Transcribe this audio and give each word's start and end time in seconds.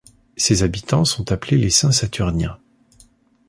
Ses 0.35 0.63
habitants 0.63 1.05
sont 1.05 1.31
appelés 1.31 1.57
les 1.59 1.69
Saint-Saturniens. 1.69 2.57